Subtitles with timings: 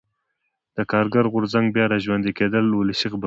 [0.77, 3.19] د کارګر غورځنګ بیا را ژوندي کېدل ولسي غبرګون و.